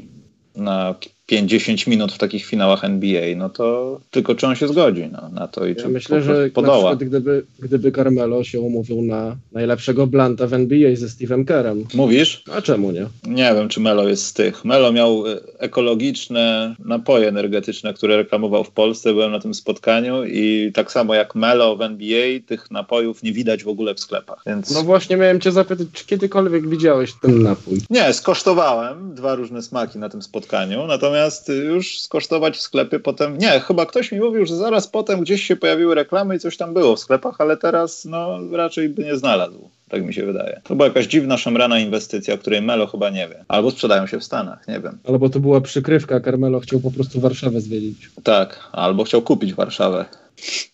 [0.55, 0.95] Na
[1.31, 5.47] 5-10 minut w takich finałach NBA, no to tylko czy on się zgodzi no, na
[5.47, 6.75] to i ja czy myślę, że podoła.
[6.75, 11.85] na przykład gdyby, gdyby Carmelo się umówił na najlepszego blanta w NBA ze Steve'em Kerem.
[11.93, 12.43] Mówisz?
[12.51, 13.05] A czemu nie?
[13.27, 14.65] Nie wiem, czy Melo jest z tych.
[14.65, 20.71] Melo miał e, ekologiczne napoje energetyczne, które reklamował w Polsce, byłem na tym spotkaniu i
[20.73, 24.41] tak samo jak Melo w NBA, tych napojów nie widać w ogóle w sklepach.
[24.45, 24.71] Więc...
[24.71, 27.79] No właśnie miałem cię zapytać, czy kiedykolwiek widziałeś ten napój?
[27.89, 33.37] Nie, skosztowałem dwa różne smaki na tym spotkaniu, natomiast natomiast już skosztować w sklepie potem,
[33.37, 36.73] nie, chyba ktoś mi mówił, że zaraz potem gdzieś się pojawiły reklamy i coś tam
[36.73, 39.69] było w sklepach, ale teraz no raczej by nie znalazł.
[39.89, 40.61] Tak mi się wydaje.
[40.63, 43.45] To była jakaś dziwna, szemrana inwestycja, o której Melo chyba nie wie.
[43.47, 44.97] Albo sprzedają się w Stanach, nie wiem.
[45.07, 48.09] Albo to była przykrywka, Carmelo chciał po prostu Warszawę zwiedzić.
[48.23, 50.05] Tak, albo chciał kupić Warszawę.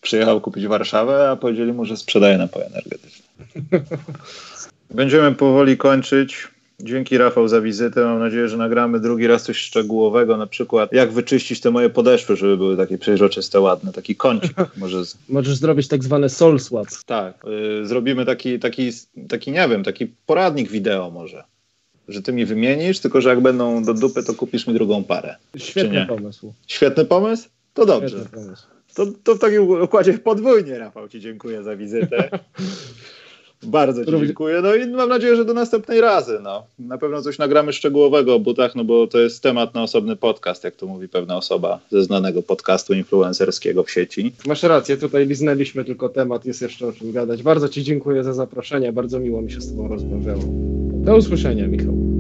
[0.02, 3.26] Przyjechał kupić Warszawę, a powiedzieli mu, że sprzedaje napoje energetyczne.
[4.92, 6.48] Będziemy powoli kończyć.
[6.82, 8.06] Dzięki Rafał za wizytę.
[8.06, 12.36] Mam nadzieję, że nagramy drugi raz coś szczegółowego, na przykład jak wyczyścić te moje podeszwy,
[12.36, 14.58] żeby były takie przejrzyste, ładne, taki kącik.
[14.78, 15.18] Może z...
[15.30, 16.88] Możesz zrobić tak zwany soul swap.
[17.06, 18.92] Tak, yy, zrobimy taki, taki,
[19.30, 21.44] taki, nie wiem, taki poradnik wideo może.
[22.08, 25.36] Że ty mi wymienisz, tylko że jak będą do dupy, to kupisz mi drugą parę.
[25.58, 26.54] Świetny pomysł.
[26.68, 27.50] Świetny pomysł?
[27.74, 28.18] To dobrze.
[28.96, 32.30] To, to w takim układzie podwójnie, Rafał, ci dziękuję za wizytę.
[33.64, 34.62] Bardzo Ci dziękuję.
[34.62, 36.40] No i mam nadzieję, że do następnej razy.
[36.44, 36.64] No.
[36.80, 40.64] Na pewno coś nagramy szczegółowego o butach, no bo to jest temat na osobny podcast,
[40.64, 44.34] jak to mówi pewna osoba ze znanego podcastu influencerskiego w sieci.
[44.48, 47.44] Masz rację, tutaj liznęliśmy tylko temat, jest jeszcze o czym gadać.
[47.44, 50.44] Bardzo Ci dziękuję za zaproszenie, bardzo miło mi się z Tobą rozmawiało.
[50.94, 52.19] Do usłyszenia, Michał.